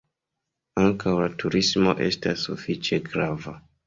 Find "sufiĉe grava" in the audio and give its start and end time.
2.47-3.55